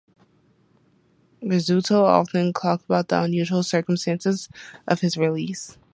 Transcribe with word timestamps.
Rizzuto 1.43 2.01
often 2.03 2.53
talked 2.53 2.85
about 2.85 3.09
the 3.09 3.21
unusual 3.21 3.61
circumstances 3.61 4.49
of 4.87 5.01
his 5.01 5.15
release. 5.15 5.77